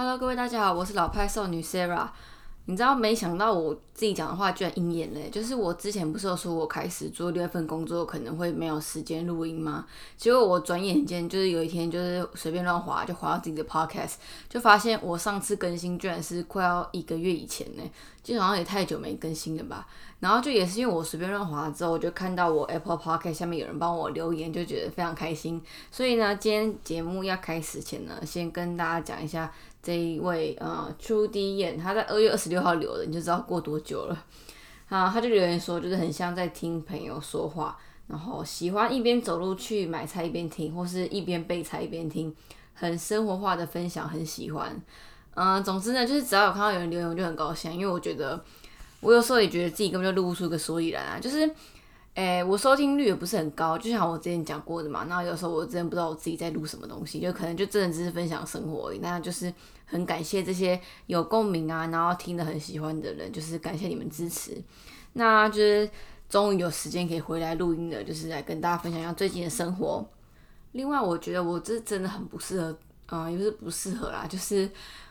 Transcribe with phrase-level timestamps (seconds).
[0.00, 2.06] Hello，各位大家好，我是老派少女 Sarah。
[2.66, 5.28] 你知道，没想到我自己讲的话居然应验嘞！
[5.28, 9.86] 就是我之前不是有说我开始做另一份工作可能会没有时间录音吗？
[10.16, 14.14] 结果我转眼间就是有一天就是随便乱滑就滑到自己的 podcast，
[14.48, 17.82] 就发现我上次更新居然是快要一个月以前呢，
[18.22, 19.84] 基本上也太久没更新了吧。
[20.20, 25.60] 然后就也是因为我随便乱滑之后，我就看到我 Apple Podcast 下面有人帮我留言，就觉得非常开心。
[25.90, 29.50] 所以呢，今天节目要开始前呢，先跟大家讲一下。
[29.82, 34.24] 这一位呃初迪燕，他在二月二十六号留的，你就知道过多久了。
[34.88, 42.34] 啊，他就留言说，就是很像在听朋友说话，然后喜欢一边走路去买菜一边听，或是一边备菜一边听，
[42.74, 44.80] 很生活化的分享，很喜欢。
[45.34, 48.42] 嗯，总之呢，就是只要有看到有人留言，我就很高兴，因为我觉得
[49.00, 51.50] 我有时候也觉得自己根本就录不出个所以然啊，就是。
[52.18, 55.04] 诶，我收听率也不是很高，就像我之前讲过的嘛。
[55.04, 58.98] 那有时候我真的不知道我自己在录什么东西，就可能就真的只是分享生活而已。
[58.98, 59.54] 那就是
[59.86, 64.60] 很感谢这些有共鸣啊，然后听得很喜欢的人，就是感谢你们支持。
[65.12, 65.88] 那就是
[66.28, 70.04] 终于有时间可以回来录音了，就是来跟大家分享一下最近的生活。
[70.72, 72.76] 另外，我觉得我这真的很不适合，
[73.12, 74.68] 嗯，也不是不适合啦，就是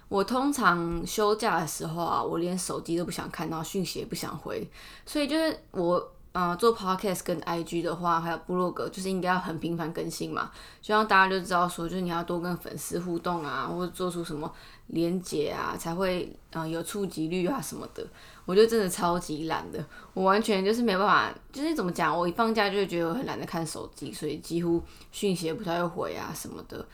[0.09, 4.69] 我通常休假的时候啊，我连手机都不想看到，讯息也不想回，
[5.05, 6.11] 所以就是我。
[6.39, 10.51] 嗯，做 podcast 跟 IG 的话，还有部落格，就是应该要很频繁更新嘛，
[10.83, 14.53] 就像大家就知道说，就是你要多跟粉丝互动啊，或者做出什么
[14.85, 18.05] 连接啊，才会嗯有触及率啊什么的。
[18.45, 24.79] 我觉得真的超级懒的，我完全就是没办法，就是怎么讲，我一放假就会觉得我很懒得看手机，所以几乎
[25.11, 26.87] 讯息也不太会回啊什么的。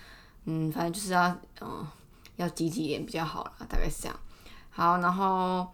[0.46, 1.28] 嗯，反正就是要
[1.60, 1.86] 嗯
[2.38, 4.18] 要积极一点比较好啦，大概是这样。
[4.70, 5.68] 好，然后。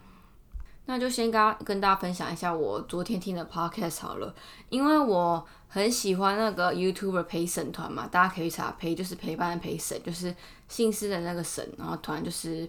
[0.89, 4.33] 那就先跟跟大家分享一下我昨天听的 podcast 好了，
[4.69, 10.35] 因为我很喜欢那个 YouTuber 陪审团嘛，大家可以查陪就是陪伴的陪审，就是
[10.67, 12.67] 姓氏的那个审，然后团就是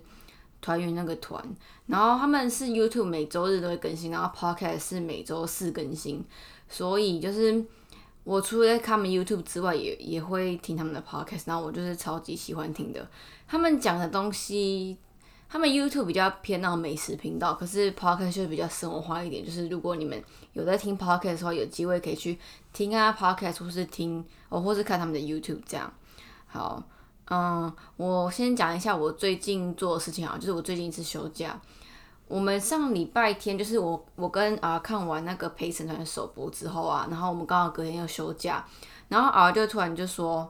[0.61, 1.43] 团员那个团，
[1.87, 6.23] 然后他们是 YouTube 每周日都会更新，然后 podcast 是每周四更新，
[6.69, 7.65] 所以就是
[8.25, 13.09] 我除了看他们 YouTube 之外，也也会听他们的 podcast，然后我就是超级喜欢听的，
[13.49, 14.99] 他们讲的东西。
[15.53, 19.45] 他们 YouTube 比较偏那种美食频道，可是 Podcast 就比较生活化一点。
[19.45, 20.23] 就是如果你们
[20.53, 22.39] 有在听 Podcast 的话，有机会可以去
[22.73, 25.93] 听啊 Podcast，或是听哦，或是看他们的 YouTube 这样。
[26.47, 26.81] 好，
[27.29, 31.61] 嗯，我先讲一下我最近做的事情啊，就是我最近一次休假。
[32.29, 38.65] 我们上礼拜天就是我我跟啊看完那个陪审团的首播之后啊，然后我们刚好隔天又休假，
[39.09, 40.49] 然后啊就突然就说。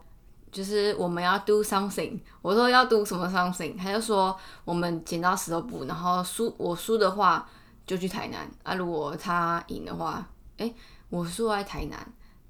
[0.52, 7.48] 就是我们要 do something，我说要 do 什么 something，他就说我们剪刀石头布，然后输我输的话
[7.86, 10.74] 就去台南，啊如果他赢的话，诶，
[11.08, 11.98] 我输在台南，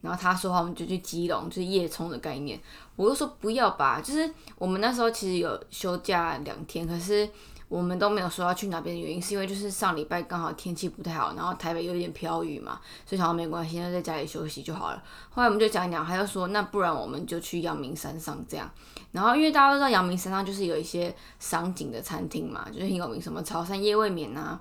[0.01, 2.61] 然后他说话我们就去基隆，就是夜冲的概念，
[2.97, 7.29] 我就说不要吧，就是我们那时候其实有休假两天，可是。
[7.71, 15.01] 我们都没有说要去哪边的原因，是因为就是上礼拜刚好天气不太好，然后台北有点飘雨嘛，所以想说没关系，那在家里休息就好了。
[15.29, 18.69] 后来我们就讲一讲，他就说那不然我们就去阳明山上这样。
[19.13, 24.61] 然后因为大家都知道阳明山上就是有一些赏景的餐厅嘛，就是很有名，什么草山夜未眠啊、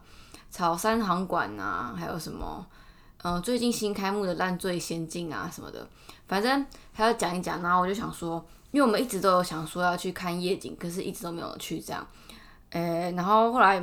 [0.52, 2.64] 草山航馆啊，还有什么
[3.24, 5.88] 嗯最近新开幕的烂醉仙境啊什么的，
[6.28, 7.60] 反正还要讲一讲。
[7.64, 12.06] 然后我就想说，因为我们一直都有想说要去看夜景，可是一直都没有去这样。
[12.72, 13.82] 诶，然后后来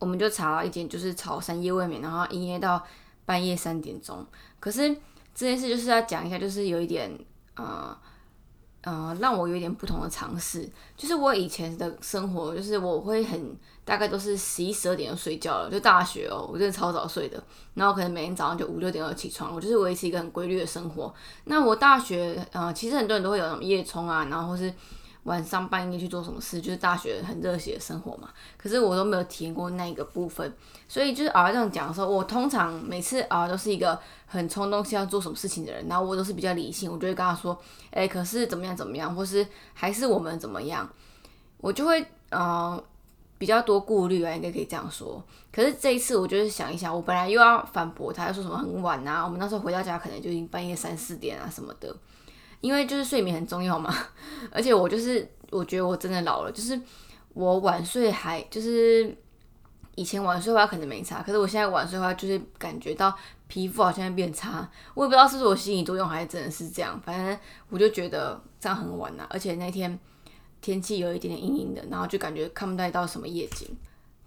[0.00, 2.84] 我们就查了一间，就是潮汕夜未眠，然后营业到
[3.24, 4.26] 半夜三点钟。
[4.58, 4.88] 可是
[5.34, 7.16] 这件事就是要讲一下，就是有一点，
[7.54, 7.96] 呃，
[8.82, 10.68] 呃，让我有一点不同的尝试。
[10.96, 17.40] 就是我以前的生活，就是我会很大概都是十一十二点就睡觉了，就大学哦，我真的超早睡的。
[17.74, 21.14] 然后可能每天早上就五六点就起床，我就是维持一个很规律的生活。
[21.44, 24.72] 那我大学，呃，其实很多人都会有什么夜冲啊，然后或是。
[25.28, 28.30] 晚上半夜去做什么事，就是大学很热血的生活嘛。
[28.56, 30.50] 可是我都没有体验过那一个部分，
[30.88, 35.86] 所以就是儿这样讲的时候，我通常每次儿都是一个很冲动，是要做什么事情的人。
[35.86, 37.56] 然后我都是比较理性，我就会跟他说
[37.92, 40.88] ：“哎，可是怎么样怎么样，或是还是我们怎么样？”
[41.60, 42.82] 我就会呃
[43.36, 45.22] 比较多顾虑啊，应该可以这样说。
[45.52, 51.94] 可是这一次，我就是想一想，我本来又要反驳他，要说什么很晚啊，我们那时候回到家可能就已经半夜三四点啊什么的。
[52.60, 53.94] 因为就是睡眠很重要嘛，
[54.50, 56.80] 而且我就是我觉得我真的老了，就是
[57.34, 59.16] 我晚睡还就是
[59.94, 63.16] 以前晚睡的话可能没差，可是我现在晚睡的话就是感觉到
[63.46, 67.38] 皮肤好像变差，我也不知道是不是我心理作用还是真的是这样，反正
[67.68, 69.98] 我就觉得这样很晚呐，而且那天
[70.60, 73.68] 天气有一点点阴阴的，然后就感觉看不到到什么夜景。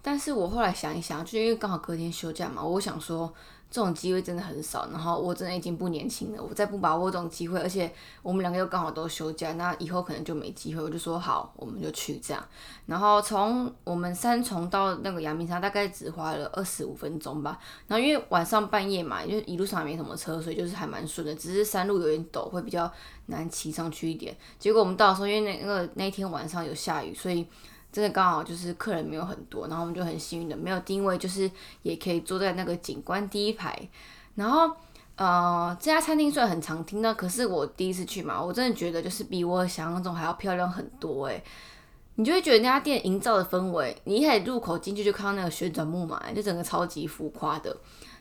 [0.02, 3.32] 但是我后来想一想，就因为刚好隔天休假嘛，我想说
[3.70, 7.90] 这种机会真的很少，然后我真的已经不年轻了，我再不把握这种机会，而且
[8.20, 10.82] 我们两个又刚好都休假，那以后可能就没机会。
[10.82, 12.44] 我就说好，我们就去这样。
[12.86, 17.56] 然后从我们三重到那个阳明山大概只花了二十五分钟吧。
[17.86, 22.92] 然后因为晚上半夜嘛，就一路上没什么车，所以就是还蛮顺的，只是山路有点陡，会比较
[23.26, 24.36] 难骑上去一点。
[24.58, 27.46] 结果我们到的时候，因为那个那天晚上有下雨，所以。
[27.92, 31.48] 真的刚好就是客人没有很多，然后我们就很幸运的没有定位，就是
[31.82, 33.78] 也可以坐在那个景观第一排。
[34.34, 34.74] 然后
[35.16, 41.44] 呃，这家餐厅虽然很常听到，可是我第一次去嘛，我真的觉得就是比我想象中还要漂亮很多诶。
[42.14, 47.76] 你就会觉得那家店营造的氛围，你一开始入口进去就看到那个旋转木马，就整个超级浮夸的。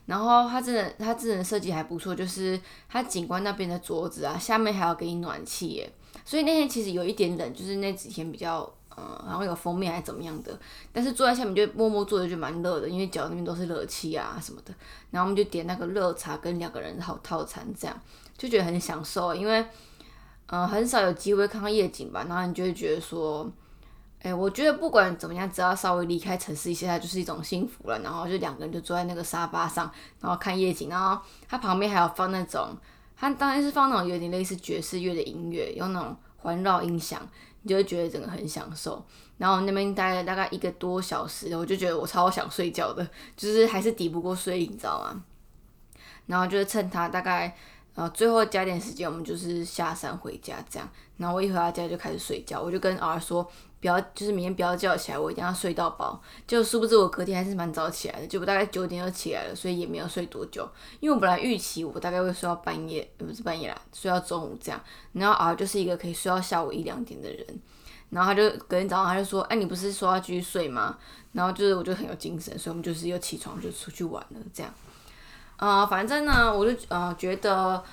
[0.05, 2.59] 然后它真的它真的设计还不错，就是
[2.89, 5.89] 它景观那边的桌子啊，下面还要给你暖气耶。
[6.25, 8.69] 所以那天其实有一点冷，就是那几天比较。
[8.97, 10.59] 嗯，然后有封面还是怎么样的，
[10.91, 14.73] 但是坐在下面就默默坐着就蛮热的，因为脚那边都是热气啊什么的。
[15.11, 17.97] 然后我们就点那个热茶跟两个人好套餐，这样
[18.37, 19.65] 就觉得很享受，因为
[20.47, 22.25] 嗯很少有机会看到夜景吧。
[22.27, 23.49] 然后你就会觉得说，
[24.21, 27.97] 哎，我觉得不管怎么样，只要稍微离开城市一些，它就是一种幸福了。
[27.99, 29.89] 然后就两个人就坐在那个沙发上，
[30.19, 32.75] 然后看夜景，然后它旁边还有放那种，
[33.15, 37.25] 它当然是放那种有点类似爵士乐的音乐，用那种环绕音响。
[37.61, 39.03] 你就会觉得整个很享受，
[39.37, 45.23] 然后那边待了大概一个多小时，我就觉得我超想睡觉的，就是还是抵不过睡，你知道吗？
[46.25, 47.55] 然后就是趁他大概
[47.95, 50.89] 呃最后加点时间，我们就是下山回家这样。
[51.17, 53.49] 然后我一回到家就开始睡觉，我就跟 R 说。
[53.81, 56.21] 不要，就是明天不要叫起来，我一定要睡到饱。
[56.47, 60.69] 就殊不知我隔天还是蛮早起来的，就我大概九点就起来了，所以也没有睡多久。
[60.99, 64.79] 因为我本来预期我大概会睡到半夜，不是半夜啦，睡到中午这样。
[65.13, 67.45] 然后啊，就是一个可以睡到下午一两点的人。
[68.11, 70.97] 然后他就隔天早上他就说：“哎，你不是说要继续睡吗？”
[71.33, 74.71] 然后就是我就很有精神，所以我们就是又起床就出去玩了这样。
[75.55, 77.83] 啊，反正呢，我就呃觉得，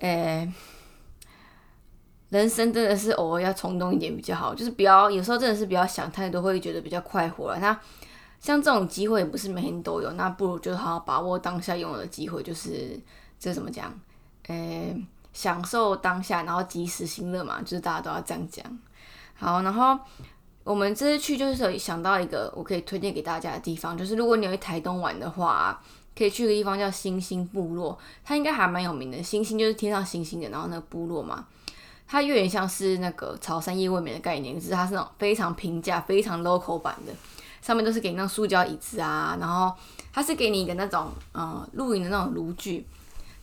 [0.00, 0.52] 诶。
[2.34, 7.60] 人生真的是偶尔要冲动一点比较好，就是不要有时候真的是不要想太多，会觉得比较快活了。
[7.60, 7.80] 那
[8.40, 12.98] 像这种机会也不是每天都有，那不如就好好把握当下拥有的机会，就是
[13.38, 13.96] 这怎么讲？
[14.48, 15.00] 诶，
[15.32, 18.66] 享受当下，然后及时行乐嘛，就是大家都要这样讲。
[19.34, 19.96] 好，然后
[20.64, 25.80] 我们这次去就是想到一个我可以推荐给大家的地方，就是如果你要去台东玩的话，
[26.18, 29.22] 可以去个地方叫星星部落，它应该还蛮有名的。
[29.22, 31.46] 星星就是天上星星的，然后那个部落嘛。
[32.06, 37.12] 它有点像是那个潮汕夜未眠的概念，就是它是那种非常平价、非常 local 版的，
[37.60, 39.72] 上面都是给你那种塑胶椅子啊，然后
[40.12, 42.86] 它是给你一个那种呃露营的那种炉具，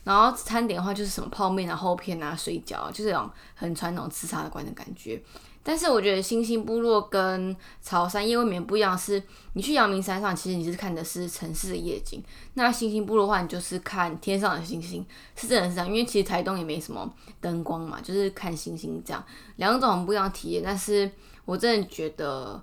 [0.04, 5.20] 然后餐点的话就是什么泡面啊、厚片啊、水饺，就是那种很传统吃茶的馆的感觉。
[5.64, 9.22] 但是我觉得星星部落跟草山夜未眠不一样，是
[9.52, 12.20] 你去阳明山上，其实你是看的是城市的夜景；
[12.54, 15.06] 那星星部落的话，你就是看天上的星星，
[15.36, 15.88] 是真的是这样。
[15.88, 17.08] 因为其实台东也没什么
[17.40, 19.24] 灯光嘛，就是看星星这样，
[19.56, 20.62] 两种很不一样的体验。
[20.64, 21.10] 但是
[21.44, 22.62] 我真的觉得，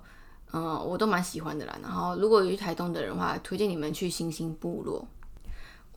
[0.52, 1.78] 嗯，我都蛮喜欢的啦。
[1.82, 5.06] 然后如果有去台东的人的话，推荐你们去星星部落。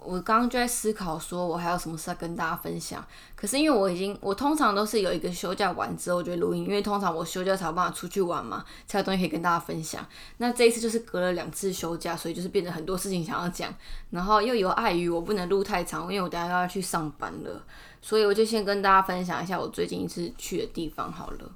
[0.05, 3.05] 我刚刚就在思考，说我还有什么事要跟大家分享。
[3.35, 10.05] 可是因为我已经，我通常都是有一个休假完之后我就录音，因为通常我休假才有办法出去玩嘛，才有东西可以跟大家分享。
[10.37, 13.73] 那这一次就是隔了两次休假，所以就是变得很多事情想要讲，
[14.11, 17.63] 然后又有碍于我不能录太长，因为我等下要去上班了，
[18.01, 21.51] 所以我就先跟大家分享一下我最近一次去的地方好了。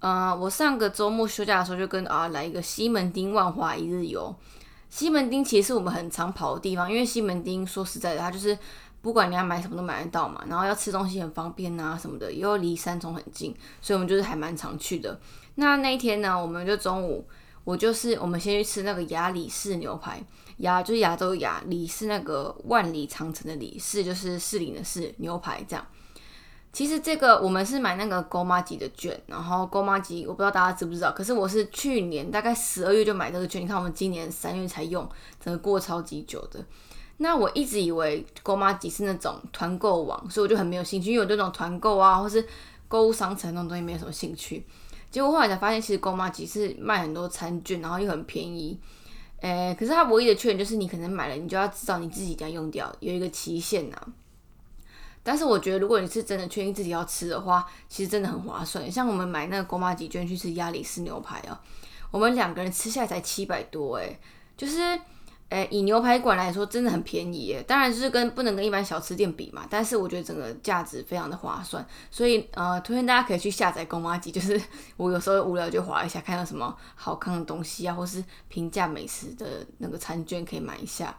[0.00, 4.34] 嗯，我上个周末休假的时候就跟啊来一个西门町万华一日游。
[4.90, 8.56] 西门町其实是我们很常跑的地方，因为西门町说实在的，它就是
[9.00, 15.20] 不管你要买什么都买得到嘛，然后要吃东西很方便啊什么的，又离三重很近，所以我们就是还蛮常去的。
[15.56, 17.26] 那那一天呢，我们就中午，
[17.64, 20.24] 我就是我们先去吃那个亚里士牛排，
[20.58, 25.86] 亚就是亚洲亚，里是那个万里长城的里，士就是士林的士，牛排这样。
[26.78, 35.04] 其实这个我们是买那个勾妈吉的券，然后勾妈吉我不知道大家知不知道，可是我是去年大概十二月就买这个券，你看我们今年三月才用，
[35.40, 36.64] 整个过超级久的。
[37.16, 42.46] 那我一直以为勾妈吉是那种团购网，所以我就很没有兴趣，因为我对那种团购啊或是
[42.86, 44.64] 购物商城那种东西没有什么兴趣。
[45.10, 48.78] 结果后来才发现，其实勾妈吉是卖很多餐券，然后又很便宜。
[49.40, 54.00] 诶，可是它唯一的缺点就是你可能买了，你就要知道你自己要用掉，有一个期限呐。
[55.28, 58.90] 但是我觉得，如果你是真的确定自己要吃的话，其实真的很划算。
[58.90, 61.60] 像我们买那个公妈几卷去吃鸭里斯牛排啊，
[62.10, 64.18] 我们两个人吃下来才七百多诶，
[64.56, 64.98] 就是
[65.50, 67.62] 诶，以牛排馆来说，真的很便宜耶。
[67.68, 71.86] 当然就是跟不能跟一般小吃店比嘛，但是我觉得整个价值非常的划算。
[72.10, 74.58] 所以呃，推荐大家可以去下载公妈机，就是
[74.96, 81.14] 我有时候无聊就划一下，看到什么好看的东西啊，或是平价美食的那个餐券可以买一下。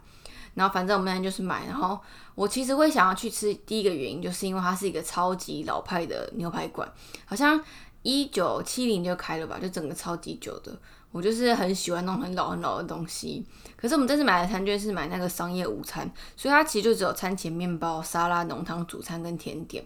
[0.59, 1.97] 然后反正我们那天就是买，然后
[2.35, 6.85] 我其实会想要去吃，第一个原因就是因为它是一个超级老派的牛排馆，
[7.25, 7.63] 好像
[8.01, 10.77] 一九七零就开了吧，就整个超级久的。
[11.11, 13.43] 我就是很喜欢那种很老很老的东西，
[13.77, 19.81] 可是我们这次买的餐券是买那个商业午餐，所以它其实就只有餐前面包、沙拉、浓汤、主餐跟甜点，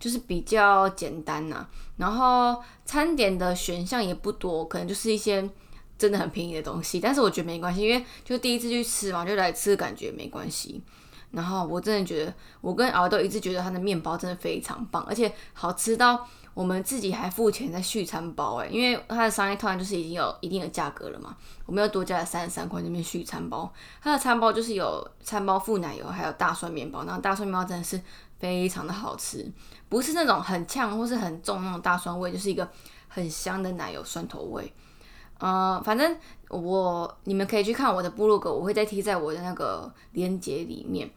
[0.00, 1.66] 就是比较简单呐。
[1.96, 5.48] 然后餐点的选项也不多，可能就是一些
[5.98, 10.82] 真的很便宜的东西，但是我觉得没关系，因为就第一次去吃嘛，就来吃感觉没关系。
[11.32, 16.26] 然后我真的觉得，我跟敖都一直觉得它的面包真的非常棒，而且好吃到。
[16.54, 21.36] 我们自己还付钱在续餐包哎，因为它的商业套餐就是已经有一定的价格了嘛，
[21.66, 23.70] 我们又多加了三十三块那边续餐包。
[24.00, 28.00] 它的餐包就是有餐包附奶油，还有大蒜面包，然后大蒜面包真的是
[28.38, 29.46] 非常的好吃，
[29.90, 32.66] 不是那种很呛或是很重那种大蒜味，就是一个
[33.06, 34.72] 很香的奶油蒜头味。
[35.38, 36.16] 呃，反正
[36.48, 41.10] 我你们可以去看我的部落格，我会再贴在我的那个链接里面。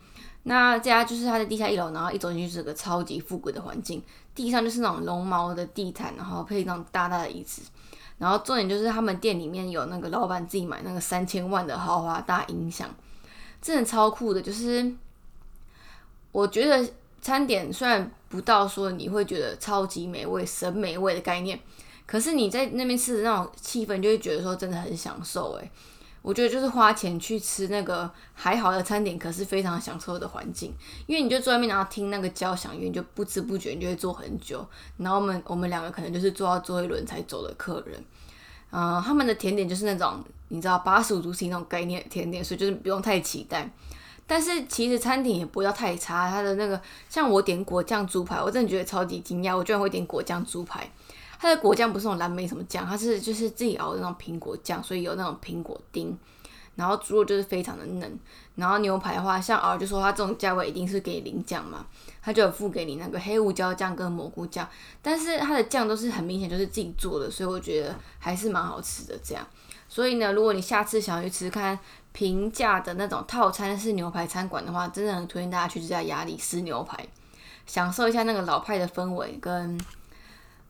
[0.43, 4.01] 那这家就是它的地下一楼，然后一走进去是个超级复古的环境，
[4.33, 7.61] 地上就是那种绒毛的地毯，然后配那种大大的椅子，
[8.17, 12.89] 然后重点就是他们店里面有那个老板自己买那个三千万的豪华大音响，
[13.61, 14.41] 真的超酷的。
[14.41, 14.91] 就是
[16.31, 16.89] 我觉得
[17.21, 21.59] 餐点虽然不到说你会觉得超级美味、神美味的概念，
[22.09, 25.71] 可是你在那边吃的那种气氛，就会觉得说真的很享受诶。
[26.23, 30.73] 我觉得就是花钱去吃那个还好的餐点，可是非常享受的环境，
[31.05, 34.67] 因为你就坐外面，然后听那个交响乐，你就不知不觉你就会坐很久。
[34.97, 38.03] 然后我们我们两个可能就是坐到最后一轮才走的客人，
[38.71, 43.71] 嗯，他们的甜点就是那种你知道八十五度 C 那种概念甜点，所以就是不用太期待。
[44.25, 50.91] 但是其实餐厅也不要太差，它的那个像我点果酱猪排，我真的觉得超级惊讶，我居然会点果酱猪排。
[51.41, 56.15] 它的果酱不是那种蓝莓什么酱，它是就是自己熬的那种苹果酱，所以有那种苹果丁。
[56.75, 58.19] 然后猪肉就是非常的嫩。
[58.55, 61.85] 然后牛排的话，像熬就说它这种价位一定是给零酱嘛，
[62.21, 64.67] 它就有付给你那个黑胡椒酱跟蘑菇酱，
[65.01, 69.45] 但是它的酱都是很明显就是自己做的，所以我觉得还是蛮好吃的这样。
[69.87, 71.77] 所以呢，如果你下次想要去吃看
[72.13, 77.05] 平价的那种套餐式牛排餐馆的话，真的很推荐大家去这家亚里斯牛排，
[77.65, 79.79] 享受一下那个老派的氛围跟。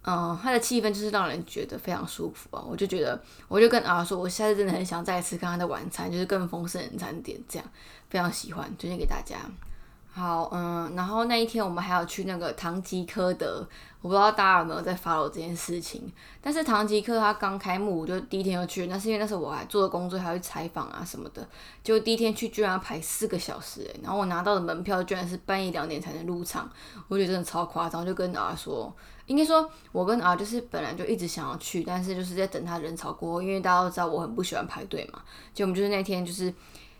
[0.09, 2.63] 嗯，它的气氛就是让人觉得非常舒服啊！
[2.67, 7.67] 我就觉得，我就跟阿说，我下次真的很想再吃刚刚的晚餐，就是更丰盛的餐点，这样
[8.09, 9.37] 非常喜欢，推荐给大家。
[10.11, 13.65] 好，嗯，然后那一天我们还要去那个唐吉诃德，
[14.01, 16.11] 我不知道大家有没有在 follow 这件事情。
[16.41, 21.47] 但是唐吉诃他刚开幕，我就第一天就去，那是因为那时候我还做的工作，还要去采访啊什么的。
[21.83, 26.69] 就第一天去居然要排四个小时，然后我拿到的门票居然是半夜两点才能入场，
[27.07, 28.93] 我觉得真的超夸张，就跟阿说。
[29.27, 35.21] 应该说，我跟啊就是本来就一直想要去，但是就是在等他人潮过后，因为大家都知道我很不喜欢排队嘛。
[35.53, 36.51] 就我们就是那天就是，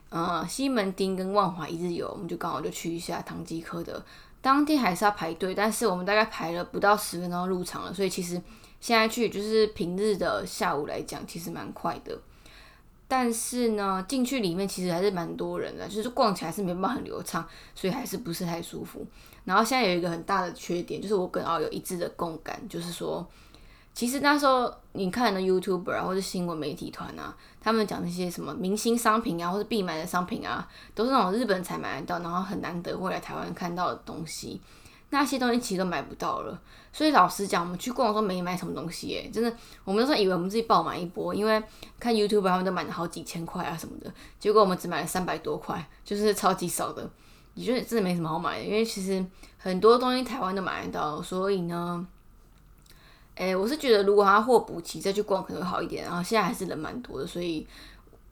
[0.10, 4.04] 呃，西门町跟万华一日游，我们就刚好就去一下唐吉诃德。
[4.42, 8.42] 当天还是要排队，但是我们大概排了不到十分钟入场了，所以其实
[8.80, 12.18] 现在去就是平日的下午来讲，其实蛮快的。
[13.08, 19.06] 但是呢，进去里面其实还是蛮多人的，就是逛起来是没办法很流畅，所以还是不是太舒服。
[19.44, 23.28] 然后现在有一个很大的缺点，就是我跟奥有一致的共感，就是说，
[24.00, 30.66] 其实那时候你看的 YouTuber 啊，或者新闻媒体团啊，他们讲那些什么明星商品啊，或者必买的商品啊，
[30.96, 34.62] 都是那种日本才买得到，然后很难得会来台湾看到的东西。
[35.10, 36.58] 那些东西其实都买不到了，
[36.94, 39.54] 所以老实讲，我们去逛的时候没买什么东西耶，真的，
[39.84, 41.62] 我们那时候以为我们自己爆买一波，因为
[42.00, 47.06] 看 YouTube 他们都买了好几千块啊什么的，结果我们只买了三百多块，就是超级少的。
[47.56, 49.26] 你觉得真的没什么好买的，因为其实
[49.58, 52.08] 很多东西台湾都买得到，所以呢，
[53.40, 56.04] 诶，我是觉得如果他货补齐再去逛可能会好一点。
[56.04, 57.66] 然后现在还是人蛮多的，所以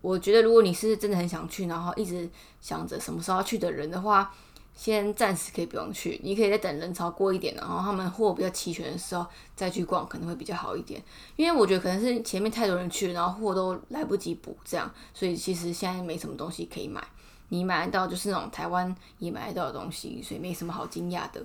[0.02, 4.30] 我觉得如果你是真的很想去，然后一直想着什么时候要去的人的话，
[4.76, 11.02] 先暂时可以不用去，你可以再等人潮过一点，然后他们货比较齐全的时候再去逛，可能会比较好一点。
[11.38, 17.02] 因为我觉得可能是前面太多人去，然后货都来不及补，这样，所以其实现在没什么东西可以买。
[17.48, 21.42] 你买得到就是那种台湾也买得到的东西，所以没什么好惊讶的。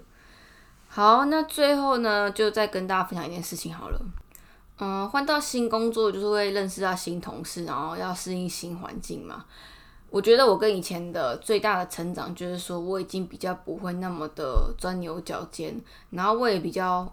[0.95, 3.99] 好，那最后呢，就再跟大家分享一件事情好了。
[4.79, 9.47] 嗯，换到新工作就是会认识到新同事，然后要适应新环境嘛。
[10.11, 15.75] 我觉得我跟以前的最大的成长就是说，我已经比较不会那么的钻牛角尖，
[16.11, 17.11] 然后我也比较，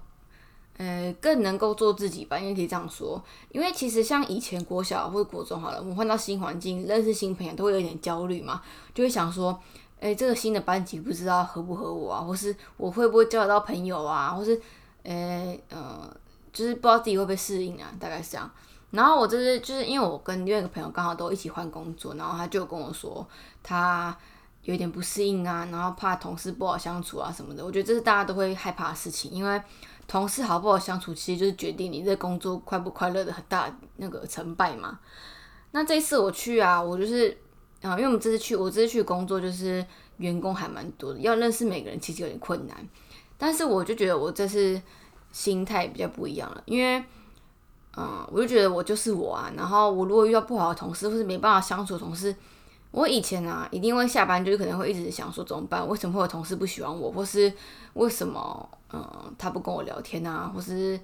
[0.76, 3.24] 呃，更能够做自己吧，因为可以这样说。
[3.54, 8.62] 因为其实像以前国小或者国中好了，我们换到新环境，认识新朋友，都会有点焦虑嘛，
[8.94, 9.58] 就会想说，
[10.00, 14.60] 哎，这个新的班级不知道合不合我啊，或是我会不会交得到朋友啊，或是，
[15.04, 16.16] 呃呃，
[16.54, 18.50] 就是不知道自己会不会适应啊，大概是这样。
[18.92, 23.28] 然后我这是就是因为我跟另外一个朋友刚好都一起换工作，然后他就跟我说
[23.62, 24.18] 他
[24.64, 27.64] 有点不适应啊，然后怕同事不好相处啊什么的。
[27.64, 29.62] 我觉得这是大家都会害怕的事情，因为
[30.08, 35.00] 同事好不好相处，其实就是决定你这工作快不快乐的很大那个成败嘛。
[35.72, 37.38] 那这一次我去啊，我就是
[37.82, 39.86] 啊，因为我们这次去，我这次去工作就是
[40.18, 42.78] 员工还蛮多的，要认识每个人其实有点困难。
[43.38, 44.82] 但是我就觉得我这次
[45.32, 47.04] 心态比较不一样了，因为。
[47.98, 49.52] 嗯，我就觉得我就是我啊。
[49.58, 52.34] 然后我如果遇到不好的同事，或是没办法相处的同事，
[52.92, 55.86] 我以前啊一定会下班就是可能会一直想说怎么办？
[55.86, 57.12] 为什么会有同事不喜欢我？
[57.12, 57.52] 或是
[57.96, 60.50] 为什么嗯他不跟我聊天啊？
[60.54, 60.98] 或是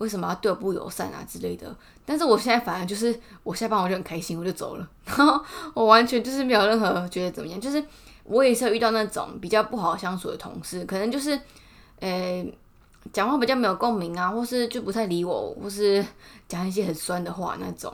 [0.00, 1.74] 为什么要对我不友善啊之类的？
[2.04, 4.88] 但是我现在反而就是我下班我就很开心，我就走了。
[5.06, 5.40] 然后
[5.74, 7.60] 我完全就是没有任何觉得怎么样。
[7.60, 7.82] 就是
[8.24, 11.40] 我也是遇到那种比较不好相处的同事，可能就是
[12.00, 12.52] 诶。
[13.14, 16.04] 讲话比较没有共鸣啊，或是就不太理我，或是
[16.46, 17.90] 讲一些很酸的话那种。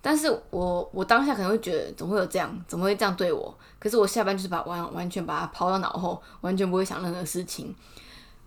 [0.00, 2.64] 但是我我当下可能会觉得，怎么会有这样？
[2.66, 3.54] 怎么会这样对我？
[3.78, 7.72] 可是我下班就是把完完全把它抛到脑后，完全不会想任何事情。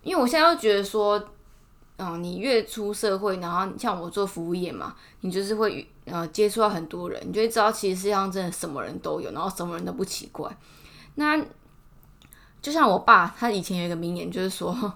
[0.02, 1.24] 因为我现在又觉得说，
[1.96, 10.50] 嗯，你越出社会，然后像我做服务业嘛，你就是会呃接触到很多人，你就会知道其实世界上真的什么人都有，然后什么人都不奇怪。
[11.14, 11.38] 那
[12.60, 14.94] 就像我爸，他以前有一个名言，就是说。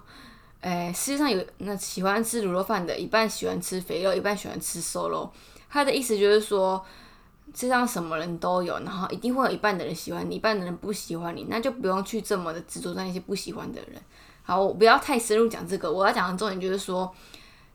[0.59, 5.31] 哎，世界上有那喜欢吃卤肉饭的，一半喜欢吃肥肉，一半喜欢吃瘦肉。
[5.69, 6.83] 他的意思就是说，
[7.53, 14.01] 世界上什么人都有，然后一定会有一半的人喜欢你，一半的人不喜欢你，那就不用去这么的执着在那些不喜欢的人。
[14.47, 17.13] 好，我不要太深入讲这个，我要讲的重点就是说，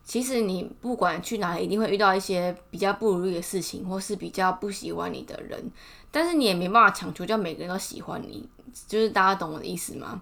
[0.03, 5.71] 其实你不管去哪里，一定会遇到一些比较不如意的事情，或是比较不喜欢你的人，
[6.09, 8.49] 但是你也没办法强求叫每个人都喜欢你，
[8.87, 10.19] 就是大家懂我的意思吗？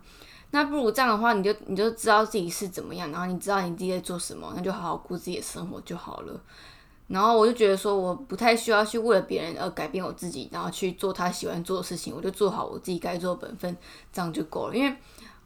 [0.52, 6.42] 那不如这样的话，你就你就知道自己是怎么样，然后你知道你自己在做什么，那就好好过自己的生活就好了。
[7.08, 13.78] 然后我就觉得说，我不太需要去为了别人而改变我自己，然后去做他喜欢做的事情，我就做好我自己该做的本分，
[14.12, 14.76] 这样就够了。
[14.76, 14.94] 因为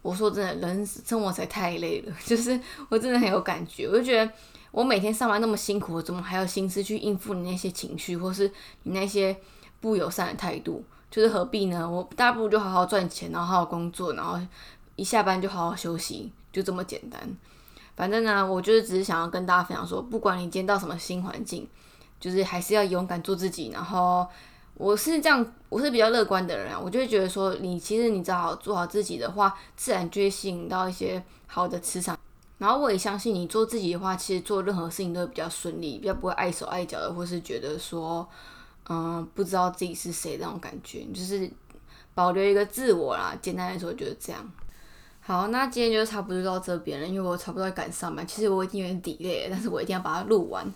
[0.06, 2.58] 我说真的，人生活才太累了， 就是
[2.88, 3.86] 我真的很有感觉。
[3.86, 4.32] 我就觉得
[4.70, 8.50] 我每天上班那么辛苦，我怎么还有心思去应付你那些情绪，或是
[8.84, 9.36] 你那些
[9.80, 10.84] 不友善的态度？
[11.10, 11.88] 就是何必呢？
[11.88, 14.38] 我大不如就好好赚钱，然后好好工作，然后。
[14.98, 17.20] 一下班就好好休息，就这么简单。
[17.94, 21.68] 反正呢，我就是只是想要跟大家分享说，不管你今天到什么新环境，
[22.18, 23.68] 就是还是要勇敢做自己。
[23.74, 24.26] 然后
[24.78, 32.18] 我是这样，我是比较乐观的人啊，我就会觉得说，你其实你只要做好自己的话，自然就会吸引到一些好的磁场。
[32.58, 38.28] 然后我也相信你做自己的话，其实做任何事情都会比较顺利，比较不会碍手碍脚的，或是觉得说，
[38.90, 41.50] 嗯，不知道自己是谁那种感觉，就是
[42.14, 43.34] 保留一个自我啦。
[43.40, 44.46] 简单来说就是这样。
[45.20, 48.26] 好，那今天就差不多到这边了，因为我差不多要赶上班。
[48.26, 50.70] 其实我已经有点底累，但是我一定要把它录完。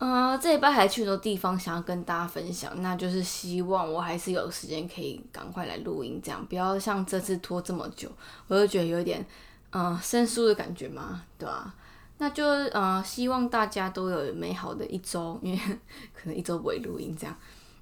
[0.00, 8.08] 嗯，这一拜还去很多地方，想要跟大家分享，那就是希望我还是有时间可以赶快来录音，这样不要像这次拖这么久，
[8.46, 9.24] 我就觉得有点
[9.70, 11.74] 嗯生疏的感觉嘛，对吧？
[12.18, 15.58] 那就嗯希望大家都有美好的一周，因为
[16.14, 17.36] 可能一周不会录音这样。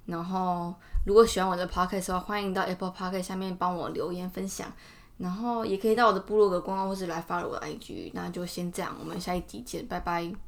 [0.05, 0.73] 然后
[1.05, 4.71] 如果喜欢我的 podcast 的话，欢迎到 Apple Podcast 下面帮我留言分享。
[5.17, 8.11] 然后也可以到我的部落格逛逛，或是来发我的 IG。
[8.13, 10.46] 那就先这样，我们下一集见，拜拜。